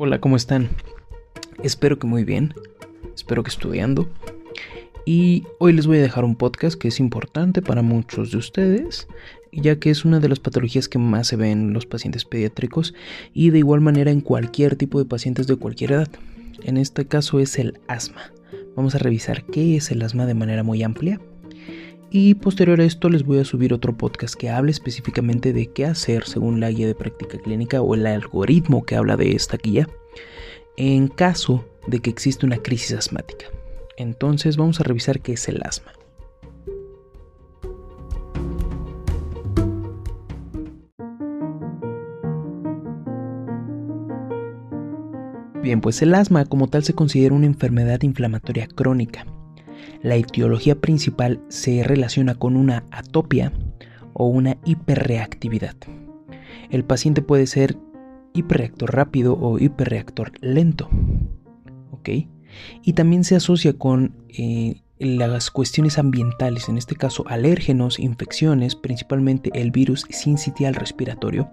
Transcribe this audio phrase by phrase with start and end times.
[0.00, 0.68] Hola, ¿cómo están?
[1.64, 2.54] Espero que muy bien.
[3.16, 4.08] Espero que estudiando.
[5.04, 9.08] Y hoy les voy a dejar un podcast que es importante para muchos de ustedes,
[9.50, 12.94] ya que es una de las patologías que más se ven en los pacientes pediátricos
[13.34, 16.08] y de igual manera en cualquier tipo de pacientes de cualquier edad.
[16.62, 18.32] En este caso es el asma.
[18.76, 21.20] Vamos a revisar qué es el asma de manera muy amplia.
[22.10, 25.84] Y posterior a esto les voy a subir otro podcast que hable específicamente de qué
[25.84, 29.86] hacer según la guía de práctica clínica o el algoritmo que habla de esta guía
[30.78, 33.46] en caso de que existe una crisis asmática.
[33.98, 35.92] Entonces vamos a revisar qué es el asma.
[45.62, 49.26] Bien, pues el asma como tal se considera una enfermedad inflamatoria crónica.
[50.02, 53.52] La etiología principal se relaciona con una atopia
[54.12, 55.76] o una hiperreactividad.
[56.70, 57.76] El paciente puede ser
[58.34, 60.88] hiperreactor rápido o hiperreactor lento.
[62.82, 69.50] Y también se asocia con eh, las cuestiones ambientales, en este caso alérgenos, infecciones, principalmente
[69.54, 71.50] el virus sincitial respiratorio,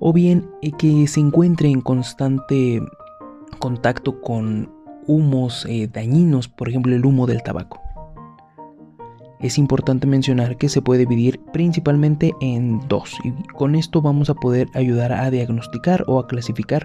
[0.00, 2.80] o bien eh, que se encuentre en constante
[3.58, 4.70] contacto con
[5.08, 7.80] humos eh, dañinos, por ejemplo el humo del tabaco.
[9.40, 14.34] Es importante mencionar que se puede dividir principalmente en dos y con esto vamos a
[14.34, 16.84] poder ayudar a diagnosticar o a clasificar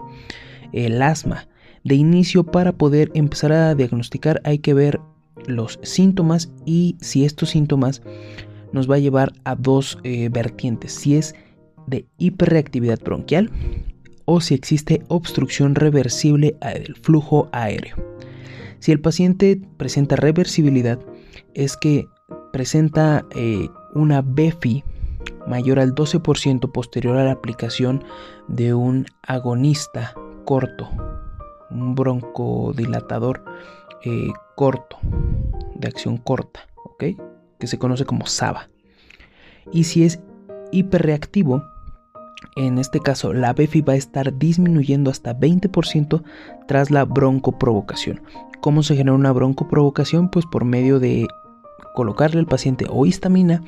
[0.71, 1.47] el asma.
[1.83, 5.01] De inicio para poder empezar a diagnosticar hay que ver
[5.47, 8.01] los síntomas y si estos síntomas
[8.71, 11.35] nos va a llevar a dos eh, vertientes, si es
[11.87, 13.51] de hiperreactividad bronquial
[14.25, 17.95] o si existe obstrucción reversible del flujo aéreo.
[18.79, 20.99] Si el paciente presenta reversibilidad,
[21.53, 22.07] es que
[22.51, 24.83] presenta eh, una BEFI
[25.47, 28.03] mayor al 12% posterior a la aplicación
[28.47, 30.13] de un agonista
[30.45, 30.89] corto,
[31.69, 33.43] un broncodilatador
[34.03, 34.97] eh, corto,
[35.75, 36.67] de acción corta.
[37.59, 38.69] Que se conoce como SABA.
[39.71, 40.19] Y si es
[40.71, 41.63] hiperreactivo,
[42.55, 46.23] en este caso, la BEFI va a estar disminuyendo hasta 20%
[46.67, 48.21] tras la broncoprovocación.
[48.61, 50.29] ¿Cómo se genera una broncoprovocación?
[50.29, 51.27] Pues por medio de
[51.95, 53.61] colocarle al paciente o histamina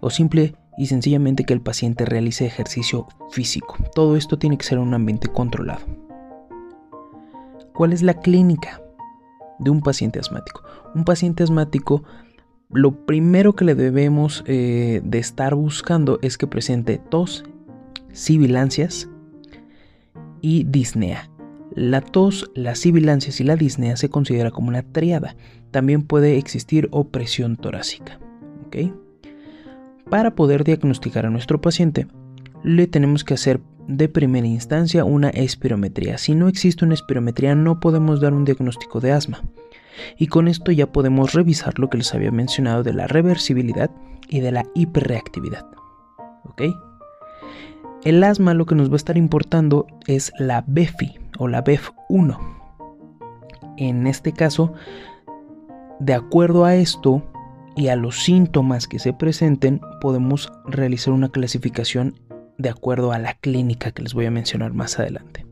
[0.00, 3.76] o simple y sencillamente que el paciente realice ejercicio físico.
[3.94, 5.82] Todo esto tiene que ser un ambiente controlado.
[7.74, 8.80] ¿Cuál es la clínica
[9.58, 10.62] de un paciente asmático?
[10.94, 12.02] Un paciente asmático
[12.72, 17.44] lo primero que le debemos eh, de estar buscando es que presente tos
[18.12, 19.08] sibilancias
[20.40, 21.30] y disnea.
[21.74, 25.36] La tos, las sibilancias y la disnea se considera como una triada.
[25.70, 28.18] También puede existir opresión torácica.
[30.08, 32.06] Para poder diagnosticar a nuestro paciente,
[32.64, 36.18] le tenemos que hacer de primera instancia una espirometría.
[36.18, 39.42] Si no existe una espirometría, no podemos dar un diagnóstico de asma.
[40.16, 43.90] Y con esto ya podemos revisar lo que les había mencionado de la reversibilidad
[44.28, 45.66] y de la hiperreactividad.
[46.44, 46.62] ¿Ok?
[48.04, 52.38] El asma lo que nos va a estar importando es la BEFI o la BEF1.
[53.76, 54.72] En este caso,
[55.98, 57.22] de acuerdo a esto,
[57.76, 62.18] y a los síntomas que se presenten podemos realizar una clasificación
[62.58, 65.46] de acuerdo a la clínica que les voy a mencionar más adelante.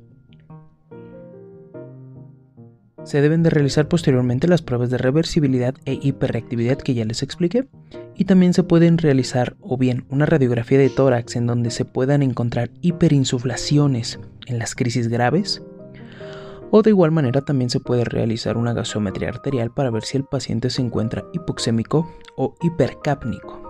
[3.09, 7.67] Se deben de realizar posteriormente las pruebas de reversibilidad e hiperreactividad que ya les expliqué.
[8.15, 12.23] Y también se pueden realizar o bien una radiografía de tórax en donde se puedan
[12.23, 15.63] encontrar hiperinsuflaciones en las crisis graves.
[16.71, 20.25] O de igual manera también se puede realizar una gasometría arterial para ver si el
[20.25, 23.63] paciente se encuentra hipoxémico o hipercápnico.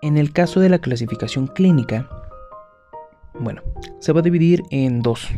[0.00, 2.08] En el caso de la clasificación clínica,
[3.38, 3.60] bueno,
[4.00, 5.28] se va a dividir en dos,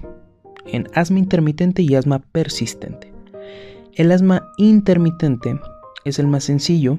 [0.72, 3.12] en asma intermitente y asma persistente.
[3.94, 5.58] El asma intermitente
[6.04, 6.98] es el más sencillo,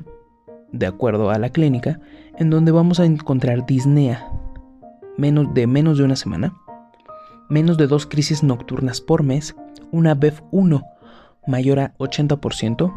[0.71, 1.99] de acuerdo a la clínica,
[2.37, 4.31] en donde vamos a encontrar disnea
[5.17, 6.53] menos de menos de una semana,
[7.49, 9.55] menos de dos crisis nocturnas por mes,
[9.91, 10.85] una BEF1
[11.47, 12.93] mayor a 80%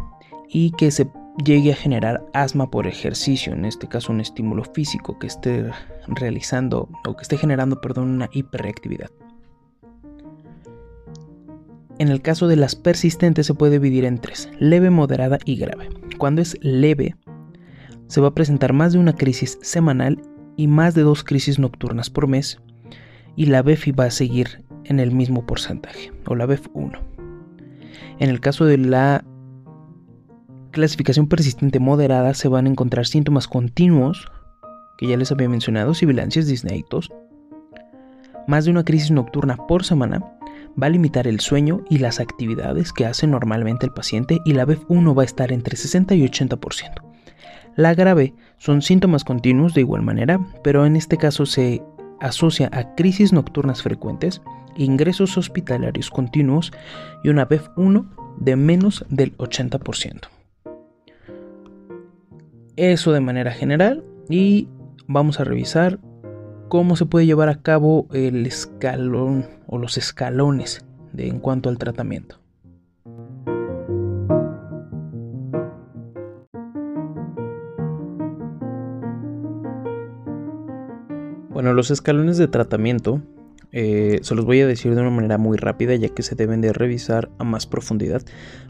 [0.48, 1.10] y que se
[1.44, 5.70] llegue a generar asma por ejercicio, en este caso un estímulo físico que esté
[6.06, 9.10] realizando o que esté generando, perdón, una hiperreactividad.
[11.98, 15.88] En el caso de las persistentes se puede dividir en tres, leve, moderada y grave.
[16.18, 17.16] Cuando es leve,
[18.06, 20.20] se va a presentar más de una crisis semanal
[20.56, 22.60] y más de dos crisis nocturnas por mes
[23.36, 26.98] y la BEFI va a seguir en el mismo porcentaje, o la BEF1.
[28.18, 29.24] En el caso de la
[30.70, 34.30] clasificación persistente moderada se van a encontrar síntomas continuos,
[34.98, 37.10] que ya les había mencionado, sibilancias, disneitos,
[38.46, 40.22] más de una crisis nocturna por semana,
[40.80, 44.66] va a limitar el sueño y las actividades que hace normalmente el paciente y la
[44.66, 47.02] BEF1 va a estar entre 60 y 80%.
[47.76, 51.82] La grave son síntomas continuos de igual manera, pero en este caso se
[52.20, 54.42] asocia a crisis nocturnas frecuentes,
[54.76, 56.72] ingresos hospitalarios continuos
[57.24, 58.08] y una BEF1
[58.38, 60.28] de menos del 80%.
[62.76, 64.68] Eso de manera general y
[65.06, 65.98] vamos a revisar
[66.72, 70.82] cómo se puede llevar a cabo el escalón o los escalones
[71.14, 72.38] en cuanto al tratamiento.
[81.50, 83.20] Bueno, los escalones de tratamiento
[83.72, 86.62] eh, se los voy a decir de una manera muy rápida ya que se deben
[86.62, 88.22] de revisar a más profundidad.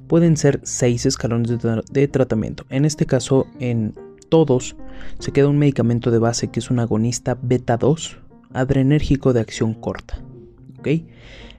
[0.09, 1.57] Pueden ser seis escalones
[1.93, 2.65] de, tratamiento.
[2.69, 3.95] En este caso, en
[4.33, 4.77] todos
[5.19, 8.17] se queda un medicamento de base que es un agonista beta 2
[8.55, 10.25] adrenérgico de acción corta.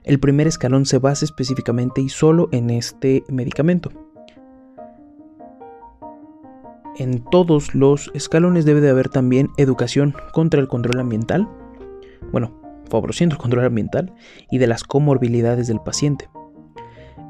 [0.02, 3.92] El primer escalón se basa específicamente y solo en este medicamento.
[6.96, 11.48] En todos los escalones debe de haber también educación contra el control ambiental,
[12.32, 12.60] bueno,
[12.90, 14.12] favoreciendo el control ambiental
[14.50, 16.28] y de las comorbilidades del paciente.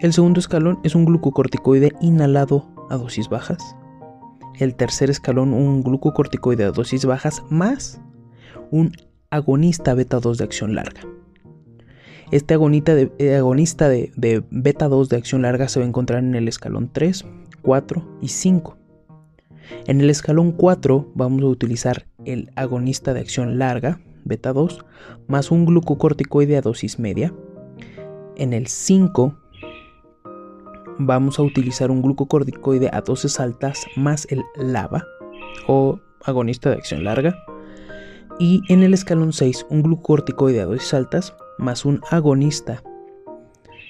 [0.01, 3.77] El segundo escalón es un glucocorticoide inhalado a dosis bajas.
[4.59, 8.01] El tercer escalón un glucocorticoide a dosis bajas más
[8.71, 8.93] un
[9.31, 11.01] agonista beta 2 de acción larga.
[12.31, 15.89] Este agonista de, eh, agonista de, de beta 2 de acción larga se va a
[15.89, 17.25] encontrar en el escalón 3,
[17.63, 18.79] 4 y 5.
[19.87, 24.85] En el escalón 4 vamos a utilizar el agonista de acción larga, beta 2,
[25.27, 27.35] más un glucocorticoide a dosis media.
[28.37, 29.37] En el 5
[30.99, 35.05] vamos a utilizar un glucocorticoide a dosis altas más el LAVA
[35.67, 37.37] o agonista de acción larga.
[38.39, 42.83] Y en el escalón 6 un glucocorticoide a dosis altas más un agonista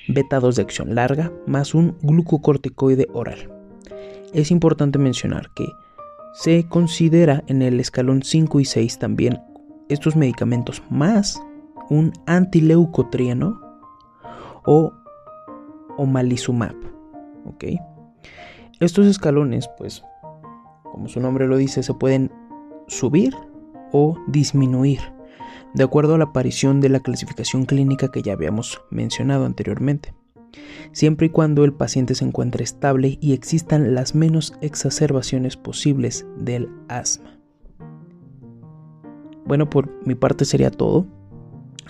[0.09, 3.50] beta 2 de acción larga más un glucocorticoide oral
[4.35, 5.67] es importante mencionar que
[6.35, 9.40] se considera en el escalón 5 y 6 también
[9.88, 11.40] estos medicamentos más
[11.88, 13.61] un antileucotrieno
[14.67, 14.93] o
[15.97, 16.75] omalizumab.
[17.45, 17.65] ¿Ok?
[18.81, 20.03] Estos escalones, pues,
[20.85, 22.31] como su nombre lo dice, se pueden
[22.87, 23.35] subir
[23.93, 25.01] o disminuir
[25.75, 30.15] de acuerdo a la aparición de la clasificación clínica que ya habíamos mencionado anteriormente
[30.93, 36.69] siempre y cuando el paciente se encuentre estable y existan las menos exacerbaciones posibles del
[36.89, 37.39] asma.
[39.45, 41.07] Bueno, por mi parte sería todo.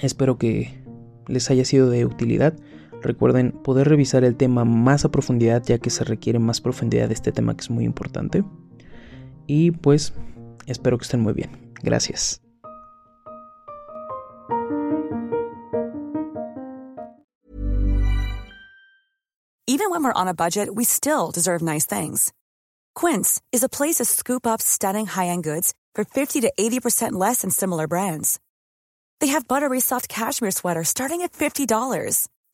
[0.00, 0.82] Espero que
[1.28, 2.54] les haya sido de utilidad.
[3.04, 7.12] Recuerden poder revisar el tema más a profundidad ya que se requiere más profundidad de
[7.12, 8.44] este tema que es muy importante.
[9.46, 10.14] Y pues
[10.66, 11.50] espero que estén muy bien.
[11.82, 12.40] Gracias.
[19.66, 22.32] Even when we're on a budget, we still deserve nice things.
[22.94, 27.42] Quince is a place to scoop up stunning high-end goods for 50 to 80% less
[27.42, 28.40] than similar brands.
[29.20, 32.28] They have buttery soft cashmere sweaters starting at $50,